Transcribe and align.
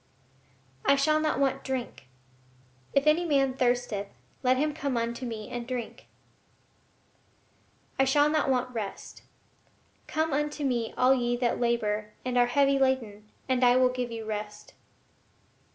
I 0.83 0.95
shall 0.95 1.19
not 1.19 1.37
want 1.39 1.63
drink. 1.63 2.07
"If 2.91 3.05
any 3.05 3.23
man 3.23 3.53
thirsteth 3.53 4.07
let 4.41 4.57
him 4.57 4.73
come 4.73 4.97
unto 4.97 5.27
me 5.27 5.47
and 5.51 5.67
drink." 5.67 6.07
I 7.99 8.05
shall 8.05 8.27
not 8.27 8.49
want 8.49 8.73
rest. 8.73 9.21
"Come 10.07 10.33
unto 10.33 10.63
Me 10.65 10.91
all 10.97 11.13
ye 11.13 11.37
that 11.37 11.59
labor 11.59 12.13
and 12.25 12.35
are 12.35 12.47
heavy 12.47 12.79
laden, 12.79 13.29
and 13.47 13.63
I 13.63 13.75
will 13.75 13.89
give 13.89 14.09
you 14.11 14.25
rest." 14.25 14.73